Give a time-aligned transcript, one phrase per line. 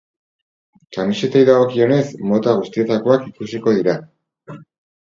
[0.97, 2.01] Kamisetei dagokienez,
[2.33, 3.99] mota guztietakoak ikusiko dira.